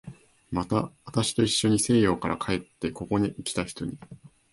[0.49, 3.99] また、私といっしょに西洋から帰ってここへきた人に